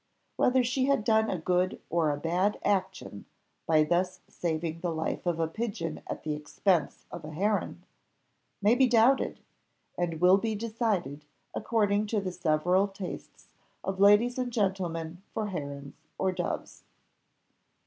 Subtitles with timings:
[0.35, 3.25] Whether she had done a good or a bad action,
[3.67, 7.83] by thus saving the life of a pigeon at the expense of a heron,
[8.63, 9.41] may be doubted,
[9.95, 13.49] and will be decided according to the several tastes
[13.83, 16.81] of ladies and gentlemen for herons or doves.